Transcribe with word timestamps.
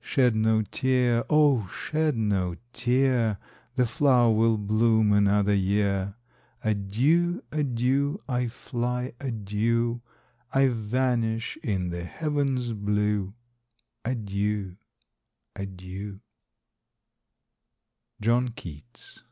Shed 0.00 0.34
no 0.34 0.62
tear!—O 0.72 1.68
shed 1.68 2.16
no 2.16 2.56
tear! 2.72 3.38
The 3.76 3.86
flower 3.86 4.32
will 4.34 4.58
bloom 4.58 5.12
another 5.12 5.54
year. 5.54 6.16
Adieu!—adieu!—I 6.64 8.48
fly, 8.48 9.12
adieu— 9.20 10.00
I 10.52 10.66
vanish 10.66 11.56
in 11.62 11.90
the 11.90 12.02
heaven's 12.04 12.72
blue. 12.72 13.34
Adieu!—adieu! 14.04 16.20
—John 18.20 18.48
Keats. 18.48 19.22